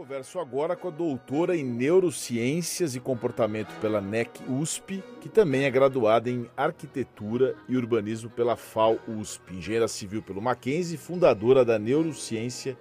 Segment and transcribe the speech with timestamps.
[0.00, 5.70] converso agora com a doutora em Neurociências e Comportamento pela NEC USP, que também é
[5.70, 12.78] graduada em Arquitetura e Urbanismo pela FAO USP, engenheira civil pelo Mackenzie, fundadora da Neurociência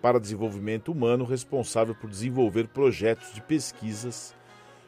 [0.00, 4.34] para Desenvolvimento Humano, responsável por desenvolver projetos de pesquisas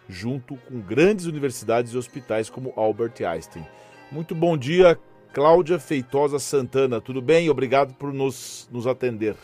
[0.09, 3.67] junto com grandes universidades e hospitais como Albert Einstein.
[4.11, 4.99] Muito bom dia,
[5.35, 6.99] Cláudia Feitosa Santana.
[6.99, 7.51] Tudo bem?
[7.51, 9.37] Obrigado por nos, nos atender.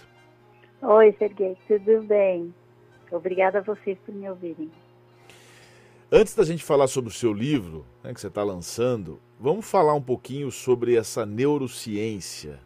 [0.83, 2.55] Oi, Serguei, tudo bem?
[3.13, 4.71] Obrigada a vocês por me ouvirem.
[6.11, 9.93] Antes da gente falar sobre o seu livro, né, que você está lançando, vamos falar
[9.93, 12.59] um pouquinho sobre essa neurociência,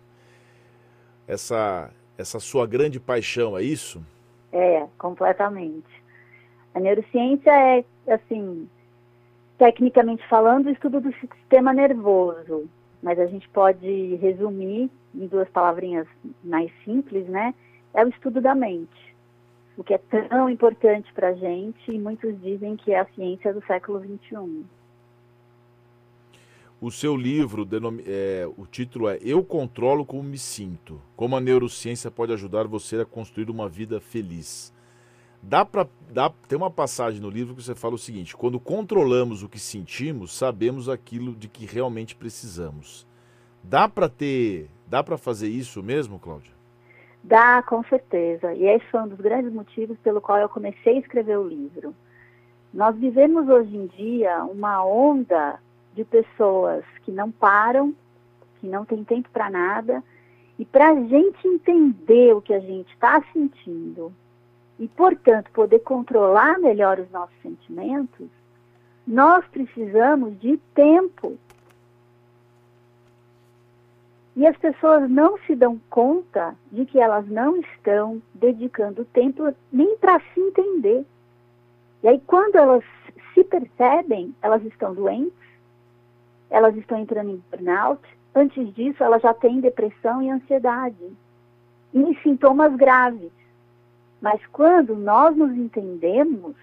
[1.26, 4.00] essa, essa sua grande paixão, é isso?
[4.52, 5.90] É, completamente.
[6.72, 8.68] A neurociência é, assim,
[9.58, 12.68] tecnicamente falando, o estudo do sistema nervoso,
[13.02, 16.06] mas a gente pode resumir em duas palavrinhas
[16.44, 17.52] mais simples, né?
[17.94, 19.14] É o estudo da mente,
[19.76, 23.54] o que é tão importante para a gente e muitos dizem que é a ciência
[23.54, 24.64] do século XXI.
[26.80, 27.66] O seu livro,
[28.04, 31.00] é, o título é Eu Controlo Como Me Sinto.
[31.16, 34.74] Como a neurociência pode ajudar você a construir uma vida feliz.
[35.42, 39.42] Dá para dá, tem uma passagem no livro que você fala o seguinte: quando controlamos
[39.42, 43.06] o que sentimos, sabemos aquilo de que realmente precisamos.
[43.62, 46.52] Dá para ter, dá para fazer isso mesmo, Cláudia?
[47.24, 48.52] Dá, com certeza.
[48.52, 51.94] E esse foi um dos grandes motivos pelo qual eu comecei a escrever o livro.
[52.72, 55.58] Nós vivemos hoje em dia uma onda
[55.94, 57.94] de pessoas que não param,
[58.60, 60.04] que não tem tempo para nada,
[60.58, 64.12] e para a gente entender o que a gente está sentindo
[64.78, 68.28] e, portanto, poder controlar melhor os nossos sentimentos,
[69.06, 71.38] nós precisamos de tempo
[74.36, 79.96] e as pessoas não se dão conta de que elas não estão dedicando tempo nem
[79.96, 81.06] para se entender.
[82.02, 82.84] E aí, quando elas
[83.32, 85.32] se percebem, elas estão doentes,
[86.50, 88.02] elas estão entrando em burnout.
[88.34, 91.16] Antes disso, elas já têm depressão e ansiedade,
[91.92, 93.30] e sintomas graves.
[94.20, 96.56] Mas quando nós nos entendemos,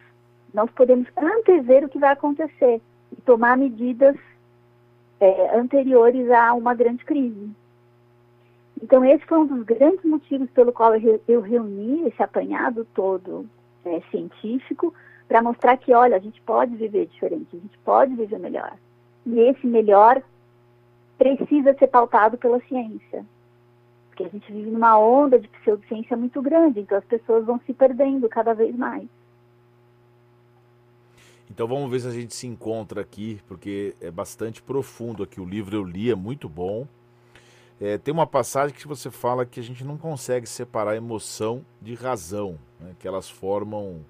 [0.53, 2.81] nós podemos antever o que vai acontecer
[3.11, 4.17] e tomar medidas
[5.21, 7.60] é, anteriores a uma grande crise.
[8.81, 10.93] Então, esse foi um dos grandes motivos pelo qual
[11.27, 13.47] eu reuni esse apanhado todo
[13.85, 14.93] é, científico
[15.27, 18.75] para mostrar que, olha, a gente pode viver diferente, a gente pode viver melhor.
[19.25, 20.21] E esse melhor
[21.17, 23.23] precisa ser pautado pela ciência.
[24.09, 27.73] Porque a gente vive numa onda de pseudociência muito grande, então as pessoas vão se
[27.73, 29.07] perdendo cada vez mais.
[31.49, 35.39] Então vamos ver se a gente se encontra aqui, porque é bastante profundo aqui.
[35.39, 36.87] O livro eu li, é muito bom.
[37.83, 41.95] É, tem uma passagem que você fala que a gente não consegue separar emoção de
[41.95, 42.95] razão, né?
[42.99, 44.05] que elas formam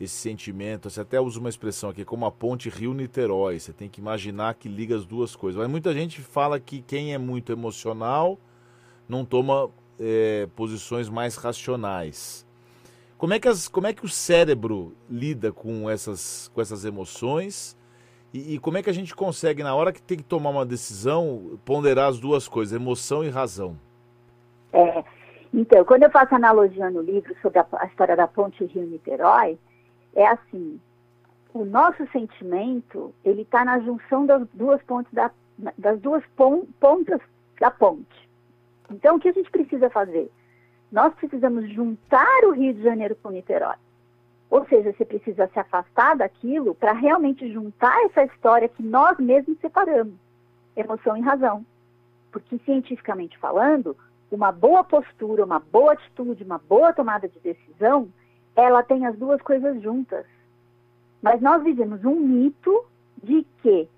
[0.00, 0.90] esse sentimento.
[0.90, 3.60] Você até usa uma expressão aqui, como a ponte Rio-Niterói.
[3.60, 5.60] Você tem que imaginar que liga as duas coisas.
[5.60, 8.36] Mas muita gente fala que quem é muito emocional
[9.08, 9.70] não toma
[10.00, 12.44] é, posições mais racionais.
[13.16, 17.77] Como é, que as, como é que o cérebro lida com essas, com essas emoções
[18.32, 20.66] e, e, como é que a gente consegue, na hora que tem que tomar uma
[20.66, 23.76] decisão, ponderar as duas coisas, emoção e razão?
[24.72, 25.02] É,
[25.52, 29.58] então, quando eu faço analogia no livro sobre a, a história da ponte Rio-Niterói,
[30.14, 30.78] é assim,
[31.54, 35.30] o nosso sentimento, ele está na junção das duas pontes da,
[35.78, 36.22] das duas
[36.78, 37.20] pontas
[37.58, 38.28] da ponte.
[38.90, 40.30] Então, o que a gente precisa fazer?
[40.92, 43.76] Nós precisamos juntar o Rio de Janeiro com Niterói.
[44.50, 49.58] Ou seja, você precisa se afastar daquilo para realmente juntar essa história que nós mesmos
[49.60, 50.14] separamos,
[50.74, 51.64] emoção e razão.
[52.32, 53.96] Porque, cientificamente falando,
[54.30, 58.08] uma boa postura, uma boa atitude, uma boa tomada de decisão,
[58.56, 60.24] ela tem as duas coisas juntas.
[61.22, 62.84] Mas nós vivemos um mito
[63.22, 63.88] de que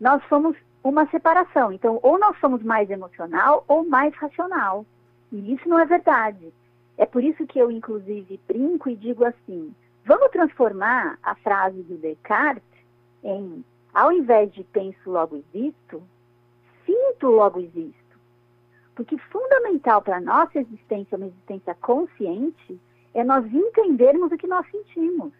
[0.00, 1.72] nós somos uma separação.
[1.72, 4.84] Então, ou nós somos mais emocional ou mais racional.
[5.32, 6.52] E isso não é verdade.
[6.98, 9.74] É por isso que eu, inclusive, brinco e digo assim:
[10.06, 12.62] Vamos transformar a frase do Descartes
[13.24, 16.00] em, ao invés de penso logo existo,
[16.86, 17.96] sinto logo existo.
[18.94, 22.80] Porque fundamental para a nossa existência, uma existência consciente,
[23.14, 25.32] é nós entendermos o que nós sentimos.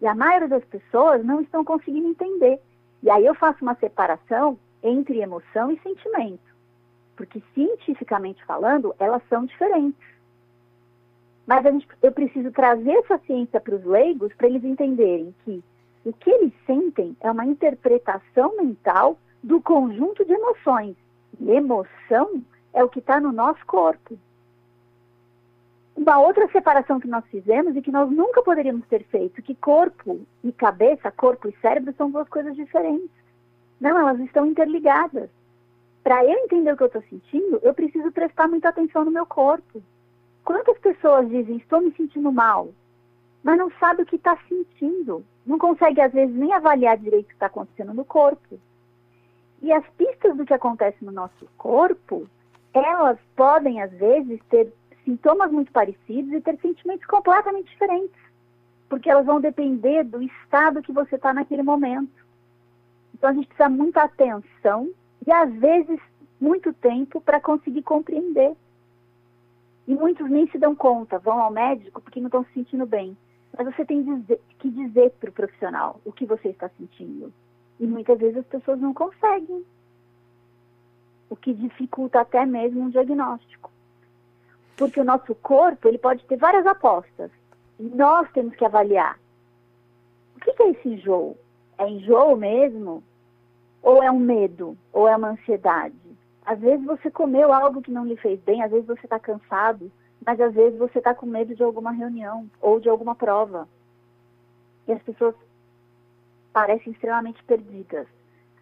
[0.00, 2.60] E a maioria das pessoas não estão conseguindo entender.
[3.02, 6.54] E aí eu faço uma separação entre emoção e sentimento.
[7.16, 10.06] Porque cientificamente falando, elas são diferentes.
[11.46, 15.62] Mas gente, eu preciso trazer essa ciência para os leigos para eles entenderem que
[16.04, 20.96] o que eles sentem é uma interpretação mental do conjunto de emoções.
[21.40, 22.42] E emoção
[22.72, 24.18] é o que está no nosso corpo.
[25.94, 30.20] uma outra separação que nós fizemos e que nós nunca poderíamos ter feito, que corpo
[30.42, 33.10] e cabeça, corpo e cérebro são duas coisas diferentes.
[33.80, 35.28] Não, elas estão interligadas.
[36.02, 39.26] Para eu entender o que eu estou sentindo, eu preciso prestar muita atenção no meu
[39.26, 39.82] corpo.
[40.44, 42.68] Quantas pessoas dizem, estou me sentindo mal,
[43.42, 45.24] mas não sabe o que está sentindo?
[45.46, 48.58] Não consegue, às vezes, nem avaliar direito o que está acontecendo no corpo.
[49.60, 52.28] E as pistas do que acontece no nosso corpo,
[52.72, 54.72] elas podem, às vezes, ter
[55.04, 58.20] sintomas muito parecidos e ter sentimentos completamente diferentes,
[58.88, 62.22] porque elas vão depender do estado que você está naquele momento.
[63.14, 64.90] Então a gente precisa muita atenção
[65.26, 66.00] e às vezes
[66.40, 68.56] muito tempo para conseguir compreender.
[69.86, 73.16] E muitos nem se dão conta, vão ao médico porque não estão se sentindo bem.
[73.56, 74.04] Mas você tem
[74.58, 77.32] que dizer para o profissional o que você está sentindo.
[77.78, 79.64] E muitas vezes as pessoas não conseguem.
[81.28, 83.70] O que dificulta até mesmo um diagnóstico.
[84.76, 87.30] Porque o nosso corpo, ele pode ter várias apostas.
[87.78, 89.18] E nós temos que avaliar.
[90.36, 91.36] O que, é esse enjoo?
[91.78, 93.02] É enjoo mesmo?
[93.82, 94.76] Ou é um medo?
[94.92, 96.01] Ou é uma ansiedade?
[96.44, 99.90] Às vezes você comeu algo que não lhe fez bem, às vezes você está cansado,
[100.24, 103.68] mas às vezes você está com medo de alguma reunião ou de alguma prova.
[104.86, 105.34] E as pessoas
[106.52, 108.06] parecem extremamente perdidas.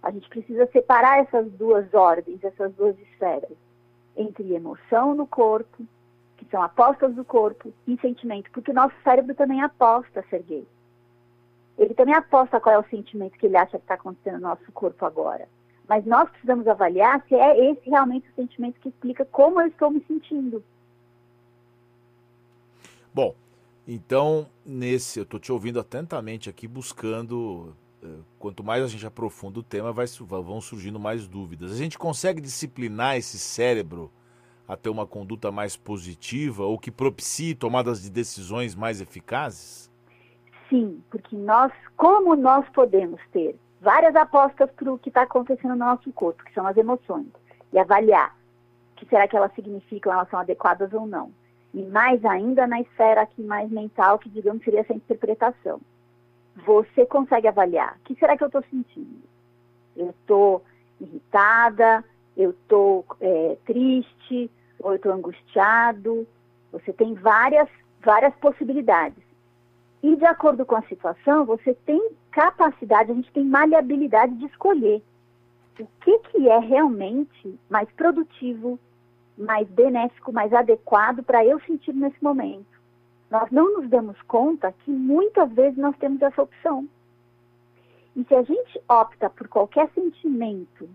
[0.03, 3.57] A gente precisa separar essas duas ordens, essas duas esferas,
[4.17, 5.85] entre emoção no corpo
[6.41, 10.67] que são apostas do corpo e sentimento, porque o nosso cérebro também aposta ser gay.
[11.77, 14.73] Ele também aposta qual é o sentimento que ele acha que está acontecendo no nosso
[14.73, 15.47] corpo agora.
[15.91, 19.91] Mas nós precisamos avaliar se é esse realmente o sentimento que explica como eu estou
[19.91, 20.63] me sentindo.
[23.13, 23.35] Bom,
[23.89, 27.75] então, nesse, eu estou te ouvindo atentamente aqui, buscando.
[28.05, 31.73] Eh, quanto mais a gente aprofunda o tema, vai, vão surgindo mais dúvidas.
[31.73, 34.13] A gente consegue disciplinar esse cérebro
[34.69, 39.91] a ter uma conduta mais positiva ou que propicie tomadas de decisões mais eficazes?
[40.69, 45.85] Sim, porque nós, como nós podemos ter várias apostas para o que está acontecendo no
[45.85, 47.29] nosso corpo, que são as emoções,
[47.73, 48.37] e avaliar
[48.93, 51.33] o que será que elas significam, elas são adequadas ou não.
[51.73, 55.81] E mais ainda na esfera aqui mais mental, que digamos seria essa interpretação.
[56.67, 59.23] Você consegue avaliar, o que será que eu estou sentindo?
[59.97, 60.63] Eu estou
[61.01, 62.05] irritada,
[62.37, 66.27] eu estou é, triste, ou eu estou angustiado.
[66.73, 67.69] Você tem várias,
[68.03, 69.30] várias possibilidades.
[70.03, 75.03] E de acordo com a situação, você tem capacidade, a gente tem maleabilidade de escolher
[75.79, 78.79] o que, que é realmente mais produtivo,
[79.37, 82.67] mais benéfico, mais adequado para eu sentir nesse momento.
[83.31, 86.89] Nós não nos damos conta que muitas vezes nós temos essa opção.
[88.15, 90.89] E se a gente opta por qualquer sentimento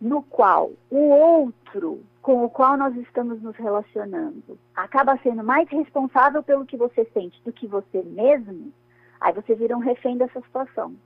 [0.00, 6.42] no qual o outro com o qual nós estamos nos relacionando acaba sendo mais responsável
[6.42, 8.72] pelo que você sente do que você mesmo,
[9.20, 10.96] aí você vira um refém dessa situação.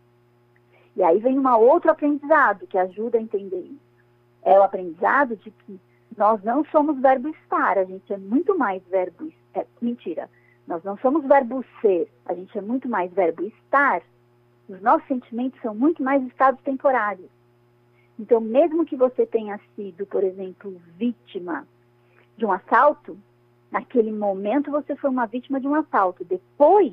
[0.97, 4.01] E aí vem um outro aprendizado que ajuda a entender isso.
[4.43, 5.79] É o aprendizado de que
[6.17, 9.31] nós não somos verbo estar, a gente é muito mais verbo.
[9.53, 10.27] É, mentira,
[10.67, 14.01] nós não somos verbo ser, a gente é muito mais verbo estar.
[14.67, 17.29] Os nossos sentimentos são muito mais estados temporários.
[18.21, 21.67] Então, mesmo que você tenha sido, por exemplo, vítima
[22.37, 23.17] de um assalto,
[23.71, 26.23] naquele momento você foi uma vítima de um assalto.
[26.23, 26.93] Depois,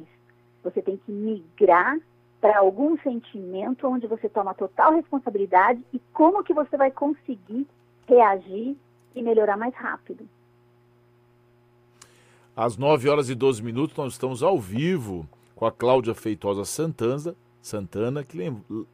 [0.63, 1.99] você tem que migrar
[2.39, 7.67] para algum sentimento onde você toma total responsabilidade e como que você vai conseguir
[8.07, 8.77] reagir
[9.13, 10.25] e melhorar mais rápido.
[12.55, 17.35] Às 9 horas e 12 minutos, nós estamos ao vivo com a Cláudia Feitosa Santana,
[17.67, 18.37] Santana, que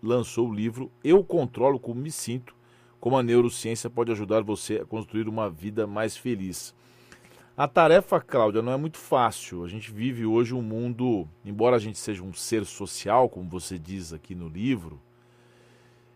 [0.01, 2.55] lançou o livro Eu Controlo Como Me Sinto,
[2.99, 6.73] como a neurociência pode ajudar você a construir uma vida mais feliz.
[7.55, 9.63] A tarefa, Cláudia, não é muito fácil.
[9.63, 13.77] A gente vive hoje um mundo, embora a gente seja um ser social, como você
[13.77, 14.99] diz aqui no livro,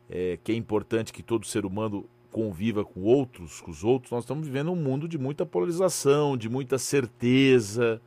[0.10, 4.24] é, que é importante que todo ser humano conviva com outros, com os outros, nós
[4.24, 8.02] estamos vivendo um mundo de muita polarização, de muita certeza,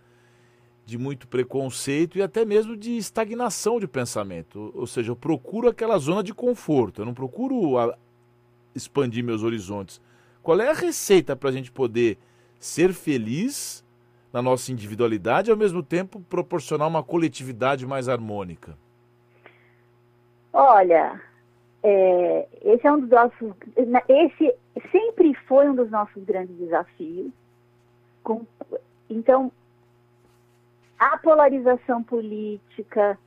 [0.90, 4.73] de muito preconceito e até mesmo de estagnação de pensamento.
[4.75, 7.97] Ou seja, eu procuro aquela zona de conforto, eu não procuro a,
[8.75, 10.00] expandir meus horizontes.
[10.42, 12.18] Qual é a receita para a gente poder
[12.59, 13.85] ser feliz
[14.32, 18.76] na nossa individualidade e ao mesmo tempo proporcionar uma coletividade mais harmônica?
[20.52, 21.20] Olha,
[21.85, 23.52] é, esse é um dos nossos,
[24.09, 24.54] esse
[24.90, 27.30] sempre foi um dos nossos grandes desafios.
[28.25, 28.44] Com,
[29.09, 29.52] então,
[31.00, 33.19] a polarização política,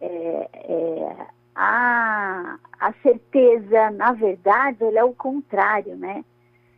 [0.00, 6.24] é, é, a, a certeza, na verdade, ela é o contrário, né?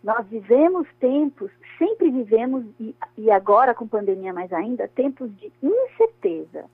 [0.02, 6.66] Nós vivemos tempos, sempre vivemos, e, e agora com pandemia mais ainda, tempos de incerteza.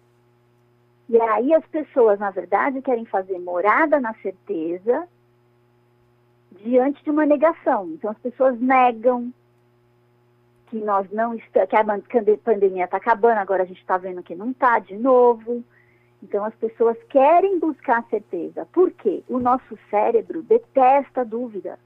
[1.09, 5.07] E aí as pessoas, na verdade, querem fazer morada na certeza
[6.61, 7.91] diante de uma negação.
[7.91, 9.33] Então as pessoas negam
[10.71, 11.85] que nós não está, que a
[12.45, 15.65] pandemia está acabando, agora a gente está vendo que não está de novo.
[16.23, 18.67] Então as pessoas querem buscar certeza.
[18.73, 19.25] Por quê?
[19.29, 21.79] O nosso cérebro detesta dúvida.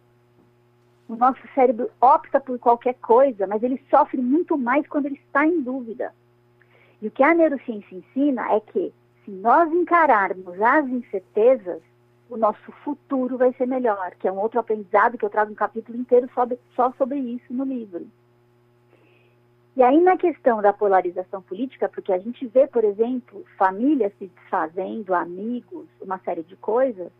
[1.08, 5.46] O nosso cérebro opta por qualquer coisa, mas ele sofre muito mais quando ele está
[5.46, 6.12] em dúvida.
[7.00, 8.92] E o que a neurociência ensina é que
[9.24, 11.80] se nós encararmos as incertezas,
[12.28, 15.56] o nosso futuro vai ser melhor, que é um outro aprendizado que eu trago um
[15.56, 18.06] capítulo inteiro sobre, só sobre isso no livro.
[19.76, 24.26] E aí, na questão da polarização política, porque a gente vê, por exemplo, famílias se
[24.28, 27.10] desfazendo, amigos, uma série de coisas,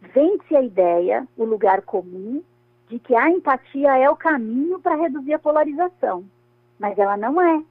[0.00, 2.42] vence a ideia, o lugar comum,
[2.88, 6.24] de que a empatia é o caminho para reduzir a polarização.
[6.78, 7.62] Mas ela não é.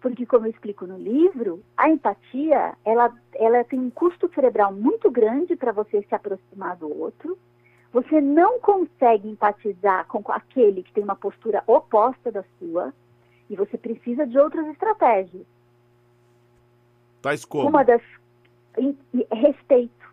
[0.00, 5.10] Porque, como eu explico no livro, a empatia, ela, ela tem um custo cerebral muito
[5.10, 7.38] grande para você se aproximar do outro,
[7.94, 12.92] você não consegue empatizar com aquele que tem uma postura oposta da sua
[13.48, 15.46] e você precisa de outras estratégias.
[17.22, 17.68] Tais como?
[17.68, 18.02] Uma das.
[19.30, 20.12] Respeito.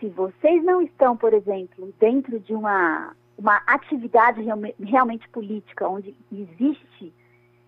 [0.00, 4.42] Se vocês não estão, por exemplo, dentro de uma, uma atividade
[4.82, 7.14] realmente política, onde existe,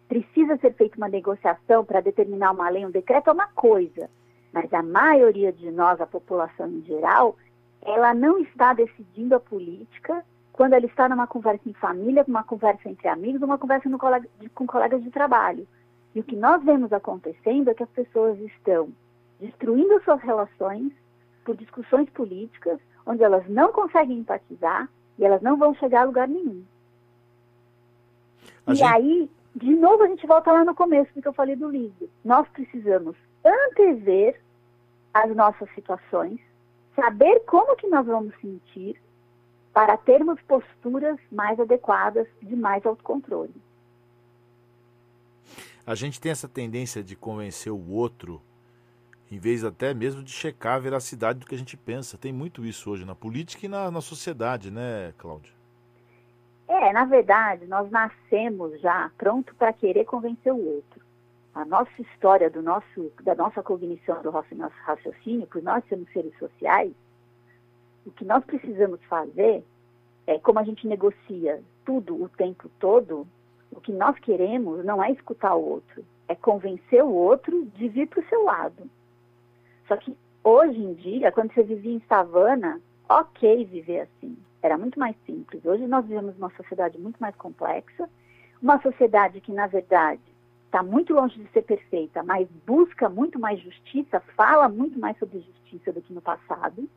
[0.08, 4.10] precisa ser feita uma negociação para determinar uma lei, um decreto, é uma coisa.
[4.52, 7.36] Mas a maioria de nós, a população em geral,
[7.84, 12.88] ela não está decidindo a política quando ela está numa conversa em família, numa conversa
[12.88, 15.66] entre amigos, numa conversa colega, com colegas de trabalho.
[16.14, 18.90] E o que nós vemos acontecendo é que as pessoas estão
[19.40, 20.92] destruindo suas relações
[21.44, 26.28] por discussões políticas, onde elas não conseguem empatizar e elas não vão chegar a lugar
[26.28, 26.62] nenhum.
[28.66, 28.92] A e gente...
[28.92, 32.08] aí, de novo, a gente volta lá no começo do que eu falei do livro.
[32.24, 34.40] Nós precisamos antever
[35.12, 36.38] as nossas situações,
[36.94, 39.00] saber como que nós vamos sentir
[39.72, 43.54] para termos posturas mais adequadas de mais autocontrole.
[45.86, 48.40] A gente tem essa tendência de convencer o outro,
[49.30, 52.18] em vez até mesmo de checar a veracidade do que a gente pensa.
[52.18, 55.52] Tem muito isso hoje na política e na, na sociedade, né, Cláudia?
[56.68, 61.02] É, na verdade, nós nascemos já pronto para querer convencer o outro
[61.54, 66.36] a nossa história do nosso, da nossa cognição, do nosso, raciocínio, por nós sermos seres
[66.38, 66.92] sociais,
[68.06, 69.62] o que nós precisamos fazer
[70.26, 73.26] é, como a gente negocia tudo o tempo todo,
[73.70, 78.08] o que nós queremos não é escutar o outro, é convencer o outro de vir
[78.08, 78.90] para o seu lado.
[79.86, 84.36] Só que hoje em dia, quando você vivia em savana, ok viver assim.
[84.62, 85.64] Era muito mais simples.
[85.64, 88.08] Hoje nós vivemos uma sociedade muito mais complexa,
[88.60, 90.22] uma sociedade que, na verdade,
[90.72, 95.40] está muito longe de ser perfeita, mas busca muito mais justiça, fala muito mais sobre
[95.40, 96.88] justiça do que no passado.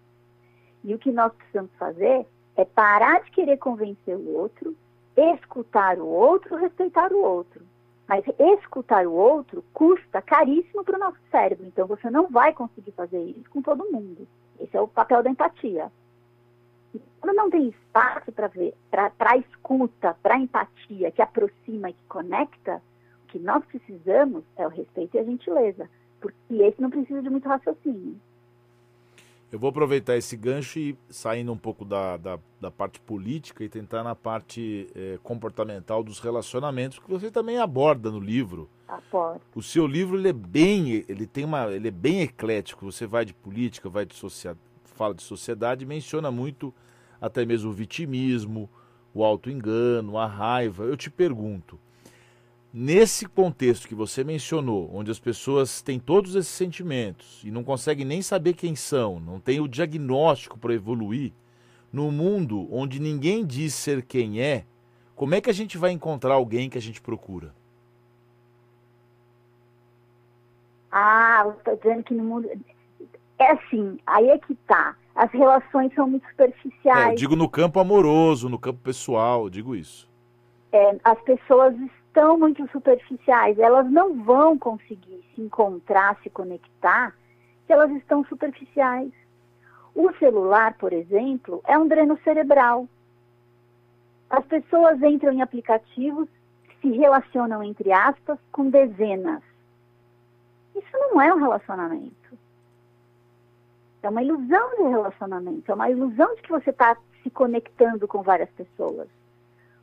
[0.82, 4.74] E o que nós precisamos fazer é parar de querer convencer o outro,
[5.18, 7.62] escutar o outro, respeitar o outro.
[8.08, 12.92] Mas escutar o outro custa caríssimo para o nosso cérebro, então você não vai conseguir
[12.92, 14.26] fazer isso com todo mundo.
[14.58, 15.92] Esse é o papel da empatia.
[16.94, 22.06] E quando não tem espaço para ver, para escuta, para empatia que aproxima e que
[22.08, 22.82] conecta,
[23.36, 25.90] que nós precisamos é o respeito e a gentileza,
[26.22, 28.16] porque esse não precisa de muito raciocínio.
[29.52, 33.70] Eu vou aproveitar esse gancho e saindo um pouco da, da, da parte política e
[33.70, 38.70] tentar na parte eh, comportamental dos relacionamentos, que você também aborda no livro.
[38.88, 39.42] Abordo.
[39.54, 42.90] O seu livro ele é bem, ele tem uma, ele é bem eclético.
[42.90, 46.74] Você vai de política, vai de sociedade, fala de sociedade, menciona muito
[47.20, 48.70] até mesmo o vitimismo,
[49.14, 50.86] o auto-engano, a raiva.
[50.86, 51.80] Eu te pergunto,
[52.78, 58.06] Nesse contexto que você mencionou, onde as pessoas têm todos esses sentimentos e não conseguem
[58.06, 61.32] nem saber quem são, não tem o diagnóstico para evoluir,
[61.90, 64.66] no mundo onde ninguém diz ser quem é,
[65.16, 67.56] como é que a gente vai encontrar alguém que a gente procura?
[70.92, 72.50] Ah, estou dizendo que no mundo.
[73.40, 74.98] É assim, aí é que tá.
[75.16, 77.08] As relações são muito superficiais.
[77.08, 80.10] É, eu digo no campo amoroso, no campo pessoal, digo isso.
[80.74, 81.74] É, as pessoas
[82.16, 87.14] estão muito superficiais, elas não vão conseguir se encontrar, se conectar,
[87.68, 89.12] se elas estão superficiais.
[89.94, 92.88] O celular, por exemplo, é um dreno cerebral.
[94.30, 96.30] As pessoas entram em aplicativos,
[96.82, 99.44] se relacionam, entre aspas, com dezenas.
[100.74, 102.16] Isso não é um relacionamento.
[104.02, 108.22] É uma ilusão de relacionamento, é uma ilusão de que você está se conectando com
[108.22, 109.10] várias pessoas.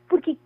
[0.09, 0.39] Porque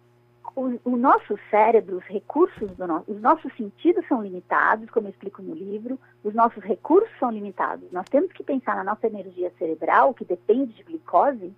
[0.57, 5.11] o, o nosso cérebro, os recursos, do no, os nossos sentidos são limitados, como eu
[5.11, 7.93] explico no livro, os nossos recursos são limitados.
[7.93, 11.53] Nós temos que pensar na nossa energia cerebral, que depende de glicose,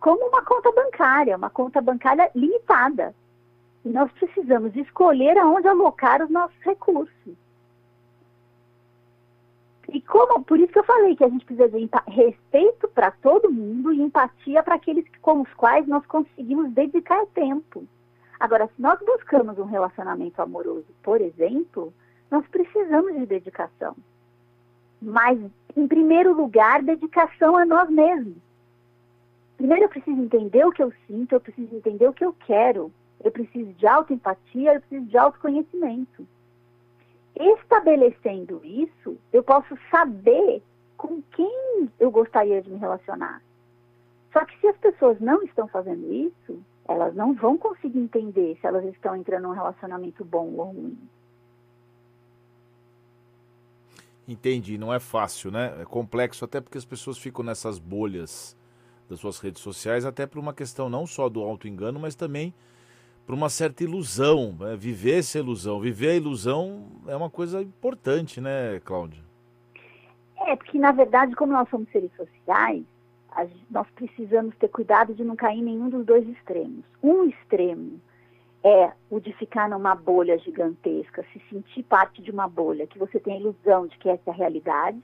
[0.00, 3.14] como uma conta bancária, uma conta bancária limitada.
[3.84, 7.34] E nós precisamos escolher aonde alocar os nossos recursos.
[9.90, 13.50] E como, por isso que eu falei que a gente precisa de respeito para todo
[13.50, 17.86] mundo e empatia para aqueles com os quais nós conseguimos dedicar tempo.
[18.38, 21.92] Agora, se nós buscamos um relacionamento amoroso, por exemplo,
[22.30, 23.96] nós precisamos de dedicação.
[25.00, 25.38] Mas,
[25.76, 28.36] em primeiro lugar, dedicação a nós mesmos.
[29.56, 32.92] Primeiro eu preciso entender o que eu sinto, eu preciso entender o que eu quero,
[33.24, 36.26] eu preciso de autoempatia, eu preciso de autoconhecimento
[37.38, 40.62] estabelecendo isso, eu posso saber
[40.96, 43.40] com quem eu gostaria de me relacionar.
[44.32, 48.66] Só que se as pessoas não estão fazendo isso, elas não vão conseguir entender se
[48.66, 50.98] elas estão entrando num relacionamento bom ou ruim.
[54.26, 55.74] Entendi, não é fácil, né?
[55.80, 58.56] É complexo até porque as pessoas ficam nessas bolhas
[59.08, 62.52] das suas redes sociais, até por uma questão não só do auto-engano, mas também
[63.26, 64.76] para uma certa ilusão, né?
[64.76, 65.80] viver essa ilusão.
[65.80, 69.22] Viver a ilusão é uma coisa importante, né, Cláudia?
[70.46, 72.84] É, porque na verdade, como nós somos seres sociais,
[73.70, 76.84] nós precisamos ter cuidado de não cair em nenhum dos dois extremos.
[77.02, 78.00] Um extremo
[78.64, 83.20] é o de ficar numa bolha gigantesca, se sentir parte de uma bolha, que você
[83.20, 85.02] tem a ilusão de que essa é a realidade.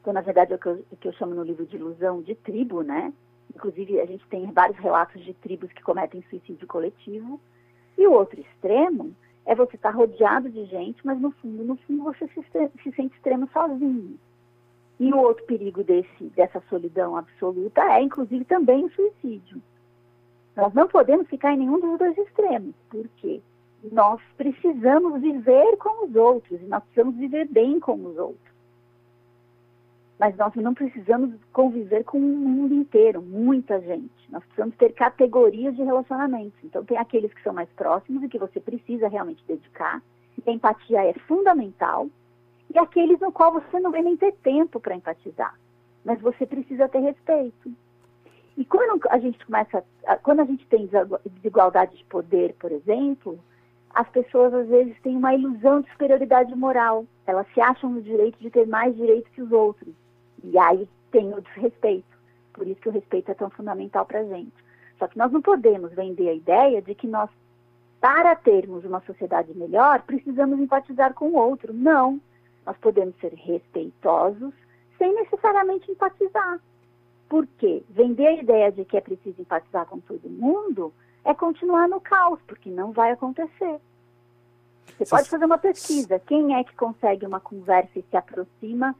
[0.00, 2.22] Então, na verdade, é o que eu, o que eu chamo no livro de ilusão
[2.22, 3.12] de tribo, né?
[3.54, 7.40] Inclusive, a gente tem vários relatos de tribos que cometem suicídio coletivo.
[7.98, 11.76] E o outro extremo é você estar tá rodeado de gente, mas no fundo, no
[11.76, 12.42] fundo você se,
[12.82, 14.18] se sente extremo sozinho.
[14.98, 19.60] E o outro perigo desse, dessa solidão absoluta é, inclusive, também o suicídio.
[20.56, 23.42] Nós não podemos ficar em nenhum dos dois extremos, porque
[23.92, 28.56] nós precisamos viver com os outros, e nós precisamos viver bem com os outros.
[30.18, 34.10] Mas nós não precisamos conviver com o mundo inteiro, muita gente.
[34.30, 36.58] Nós precisamos ter categorias de relacionamentos.
[36.64, 40.02] Então, tem aqueles que são mais próximos e que você precisa realmente dedicar.
[40.46, 42.08] A empatia é fundamental.
[42.74, 45.54] E aqueles no qual você não vai nem ter tempo para empatizar.
[46.04, 47.72] Mas você precisa ter respeito.
[48.56, 49.84] E quando a gente começa,
[50.22, 50.88] quando a gente tem
[51.26, 53.38] desigualdade de poder, por exemplo,
[53.94, 57.06] as pessoas às vezes têm uma ilusão de superioridade moral.
[57.26, 59.92] Elas se acham no direito de ter mais direitos que os outros.
[60.44, 62.16] E aí tem o desrespeito.
[62.52, 64.52] Por isso que o respeito é tão fundamental para a gente.
[64.98, 67.28] Só que nós não podemos vender a ideia de que nós,
[68.00, 71.74] para termos uma sociedade melhor, precisamos empatizar com o outro.
[71.74, 72.20] Não.
[72.66, 74.52] Nós podemos ser respeitosos
[74.98, 76.60] sem necessariamente empatizar.
[77.28, 77.82] Por quê?
[77.88, 80.92] Vender a ideia de que é preciso empatizar com todo mundo
[81.24, 83.80] é continuar no caos, porque não vai acontecer.
[84.98, 86.18] Você pode fazer uma pesquisa.
[86.20, 88.94] Quem é que consegue uma conversa e se aproxima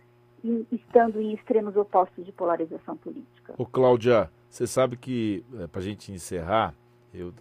[0.71, 3.55] estando em extremos opostos de polarização política.
[3.59, 6.75] Ô Cláudia, você sabe que, é, para a gente encerrar,
[7.19, 7.33] eu,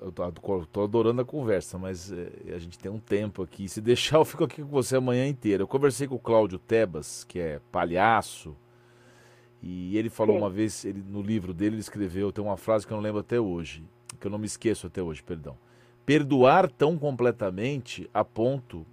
[0.61, 3.67] estou adorando a conversa, mas é, a gente tem um tempo aqui.
[3.67, 5.63] Se deixar, eu fico aqui com você a manhã inteira.
[5.63, 8.55] Eu conversei com o Cláudio Tebas, que é palhaço,
[9.61, 10.41] e ele falou Sim.
[10.41, 13.19] uma vez, ele, no livro dele, ele escreveu, tem uma frase que eu não lembro
[13.19, 13.83] até hoje,
[14.19, 15.57] que eu não me esqueço até hoje, perdão.
[16.05, 18.85] Perdoar tão completamente a ponto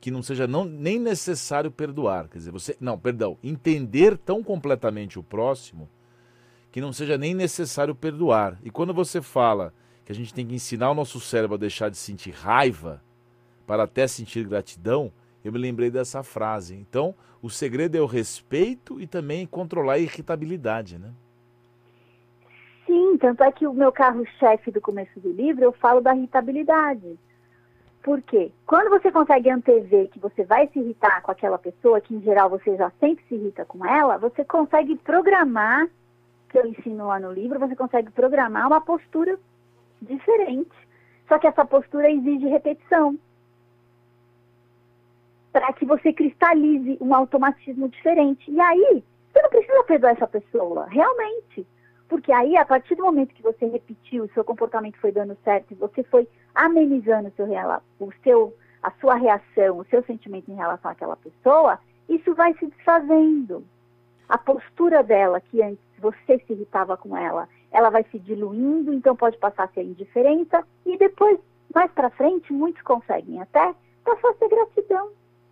[0.00, 2.28] que não seja não, nem necessário perdoar.
[2.28, 2.76] Quer dizer, você.
[2.80, 3.38] Não, perdão.
[3.42, 5.88] Entender tão completamente o próximo
[6.72, 8.58] que não seja nem necessário perdoar.
[8.64, 9.72] E quando você fala
[10.06, 13.02] que a gente tem que ensinar o nosso cérebro a deixar de sentir raiva
[13.66, 15.12] para até sentir gratidão,
[15.44, 16.76] eu me lembrei dessa frase.
[16.76, 21.10] Então, o segredo é o respeito e também controlar a irritabilidade, né?
[22.86, 27.18] Sim, tanto é que o meu carro-chefe do começo do livro, eu falo da irritabilidade.
[28.00, 28.52] Por quê?
[28.64, 32.48] Quando você consegue antever que você vai se irritar com aquela pessoa, que em geral
[32.48, 35.88] você já sempre se irrita com ela, você consegue programar,
[36.48, 39.36] que eu ensino lá no livro, você consegue programar uma postura
[40.02, 40.74] diferente.
[41.28, 43.18] Só que essa postura exige repetição.
[45.52, 48.50] Para que você cristalize um automatismo diferente.
[48.50, 51.66] E aí, você não precisa perdoar essa pessoa, realmente.
[52.08, 56.02] Porque aí, a partir do momento que você repetiu, seu comportamento foi dando certo você
[56.04, 57.46] foi amenizando o seu,
[57.98, 61.78] o seu, a sua reação, o seu sentimento em relação àquela pessoa,
[62.08, 63.64] isso vai se desfazendo.
[64.28, 69.14] A postura dela, que antes você se irritava com ela, ela vai se diluindo, então
[69.16, 71.38] pode passar a ser indiferença, e depois,
[71.74, 73.74] mais para frente, muitos conseguem até
[74.04, 75.10] passar a ser gratidão.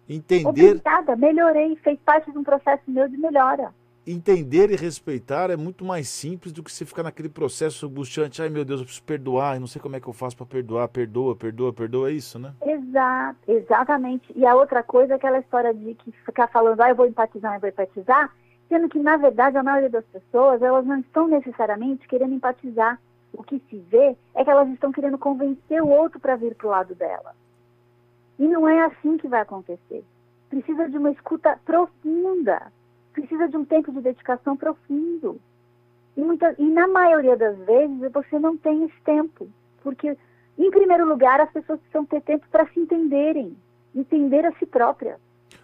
[0.08, 0.48] Entender.
[0.48, 3.72] Obrigada, melhorei, fez parte de um processo meu de melhora.
[4.06, 8.42] entender e respeitar é muito mais simples do que você ficar naquele processo angustiante.
[8.42, 10.46] Ai meu Deus, eu preciso perdoar, eu não sei como é que eu faço para
[10.46, 10.88] perdoar.
[10.88, 12.52] Perdoa, perdoa, perdoa, é isso, né?
[12.62, 14.30] Exato, exatamente.
[14.36, 17.54] E a outra coisa é aquela história de que ficar falando, ah, eu vou empatizar,
[17.54, 18.30] eu vou empatizar,
[18.68, 23.00] sendo que, na verdade, a maioria das pessoas, elas não estão necessariamente querendo empatizar.
[23.32, 26.66] O que se vê é que elas estão querendo convencer o outro para vir para
[26.66, 27.34] o lado dela.
[28.38, 30.04] E não é assim que vai acontecer.
[30.48, 32.72] Precisa de uma escuta profunda,
[33.12, 35.40] precisa de um tempo de dedicação profundo.
[36.16, 39.48] E, muita, e na maioria das vezes você não tem esse tempo,
[39.82, 40.16] porque,
[40.56, 43.56] em primeiro lugar, as pessoas precisam ter tempo para se entenderem,
[43.94, 45.18] entender a si própria.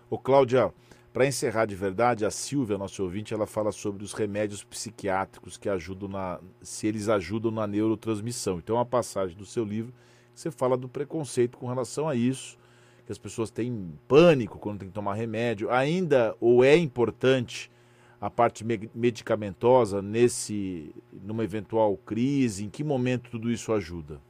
[0.08, 0.72] Ô, Cláudia,
[1.12, 5.68] para encerrar de verdade, a Silvia, nosso ouvinte, ela fala sobre os remédios psiquiátricos que
[5.68, 6.40] ajudam na.
[6.62, 8.58] se eles ajudam na neurotransmissão.
[8.58, 9.92] Então, a passagem do seu livro,
[10.32, 12.56] você fala do preconceito com relação a isso,
[13.04, 15.68] que as pessoas têm pânico quando tem que tomar remédio.
[15.70, 17.70] Ainda ou é importante
[18.20, 22.64] a parte medicamentosa nesse numa eventual crise?
[22.64, 24.20] Em que momento tudo isso ajuda?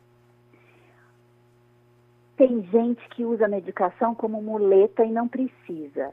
[2.38, 6.10] Tem gente que usa a medicação como muleta e não precisa.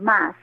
[0.00, 0.34] Mas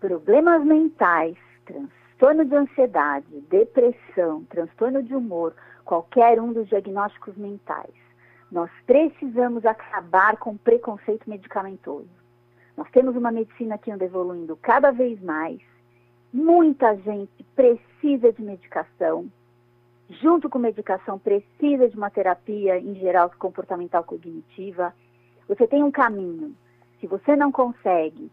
[0.00, 7.94] problemas mentais, transtorno de ansiedade, depressão, transtorno de humor, qualquer um dos diagnósticos mentais,
[8.50, 12.08] nós precisamos acabar com preconceito medicamentoso.
[12.76, 15.60] Nós temos uma medicina que anda evoluindo cada vez mais.
[16.32, 19.30] Muita gente precisa de medicação.
[20.08, 24.92] Junto com medicação, precisa de uma terapia, em geral, comportamental cognitiva.
[25.46, 26.56] Você tem um caminho.
[26.98, 28.30] Se você não consegue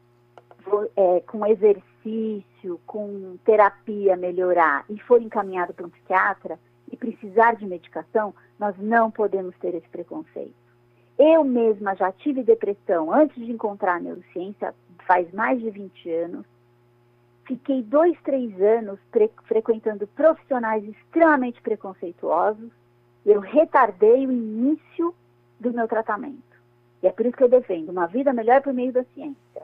[0.95, 6.60] é, com exercício, com terapia melhorar e for encaminhado para um psiquiatra
[6.91, 10.56] e precisar de medicação, nós não podemos ter esse preconceito.
[11.17, 14.73] Eu mesma já tive depressão antes de encontrar a neurociência,
[15.06, 16.45] faz mais de 20 anos.
[17.45, 18.99] Fiquei dois, três anos
[19.45, 22.69] frequentando profissionais extremamente preconceituosos.
[23.25, 25.13] Eu retardei o início
[25.60, 26.43] do meu tratamento.
[27.01, 29.63] E é por isso que eu defendo uma vida melhor por meio da ciência.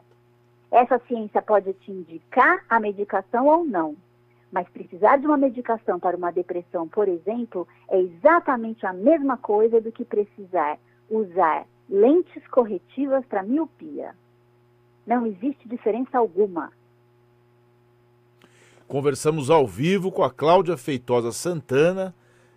[0.73, 3.95] Essa ciência pode te indicar a medicação ou não,
[4.51, 9.79] mas precisar de uma medicação para uma depressão, por exemplo, é exatamente a mesma coisa
[9.79, 14.15] do que precisar usar lentes corretivas para miopia.
[15.05, 16.73] Não existe diferença alguma.
[18.87, 22.15] Conversamos ao vivo com a Cláudia Feitosa Santana,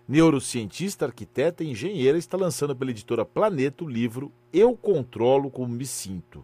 [0.09, 5.85] neurocientista, arquiteta e engenheira, está lançando pela editora Planeta o livro Eu Controlo Como Me
[5.85, 6.43] Sinto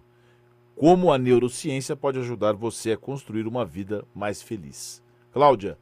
[0.82, 5.00] como a neurociência pode ajudar você a construir uma vida mais feliz.
[5.32, 5.78] Cláudia,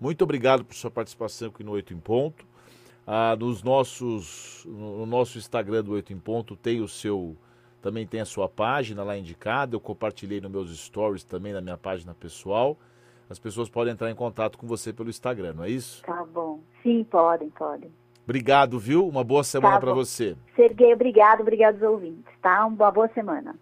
[0.00, 2.44] muito obrigado por sua participação aqui no Oito em Ponto.
[3.06, 7.36] Ah, nos nossos, no nosso Instagram do Oito em Ponto tem o seu,
[7.80, 9.76] também tem a sua página lá indicada.
[9.76, 12.76] Eu compartilhei nos meus stories também na minha página pessoal.
[13.30, 16.02] As pessoas podem entrar em contato com você pelo Instagram, não é isso?
[16.02, 16.58] Tá bom.
[16.82, 17.92] Sim, podem, podem.
[18.24, 19.06] Obrigado, viu?
[19.06, 20.36] Uma boa semana tá para você.
[20.56, 22.66] Serguei, obrigado, obrigado aos ouvintes, tá?
[22.66, 23.54] Uma boa semana.